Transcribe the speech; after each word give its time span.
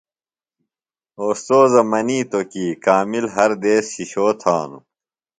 اوستوذہ 1.21 1.81
منیتوۡ 1.91 2.47
کی 2.51 2.65
کامل 2.85 3.25
ہر 3.35 3.51
دیس 3.63 3.85
شِشو 3.93 4.25
تھانوۡ۔ 4.41 4.83